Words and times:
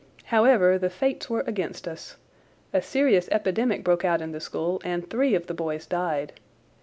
However, 0.33 0.79
the 0.79 0.89
fates 0.89 1.29
were 1.29 1.43
against 1.45 1.87
us. 1.87 2.17
A 2.73 2.81
serious 2.81 3.29
epidemic 3.31 3.83
broke 3.83 4.03
out 4.03 4.19
in 4.19 4.31
the 4.31 4.39
school 4.39 4.81
and 4.83 5.07
three 5.07 5.35
of 5.35 5.45
the 5.45 5.53
boys 5.53 5.85
died. 5.85 6.33